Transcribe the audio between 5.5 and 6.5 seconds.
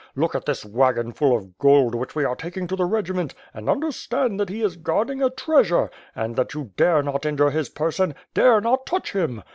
ure, and